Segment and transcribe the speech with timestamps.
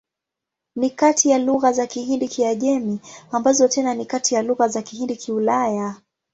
[0.75, 2.99] Ni kati ya lugha za Kihindi-Kiajemi,
[3.31, 5.95] ambazo tena ni kati ya lugha za Kihindi-Kiulaya.